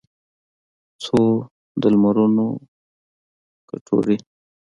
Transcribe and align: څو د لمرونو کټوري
څو 1.03 1.19
د 1.81 1.83
لمرونو 1.93 2.45
کټوري 3.69 4.17